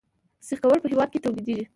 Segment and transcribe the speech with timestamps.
[0.47, 1.65] سیخ ګول په هیواد کې تولیدیږي